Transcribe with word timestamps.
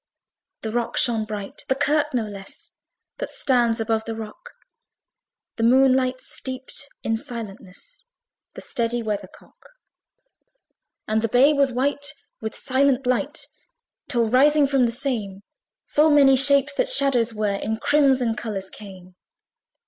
The 0.63 0.71
rock 0.71 0.97
shone 0.97 1.25
bright, 1.25 1.63
the 1.69 1.75
kirk 1.75 2.11
no 2.11 2.23
less, 2.23 2.71
That 3.19 3.29
stands 3.29 3.79
above 3.79 4.05
the 4.05 4.15
rock: 4.15 4.53
The 5.57 5.63
moonlight 5.63 6.21
steeped 6.21 6.87
in 7.03 7.15
silentness 7.17 8.03
The 8.55 8.61
steady 8.61 9.03
weathercock. 9.03 9.69
And 11.07 11.21
the 11.21 11.29
bay 11.29 11.53
was 11.53 11.71
white 11.71 12.13
with 12.39 12.55
silent 12.57 13.05
light, 13.05 13.45
Till 14.09 14.27
rising 14.27 14.65
from 14.65 14.87
the 14.87 14.91
same, 14.91 15.43
Full 15.85 16.09
many 16.09 16.35
shapes, 16.35 16.73
that 16.79 16.89
shadows 16.89 17.31
were, 17.35 17.53
In 17.57 17.77
crimson 17.77 18.35
colours 18.35 18.71
came. 18.71 19.13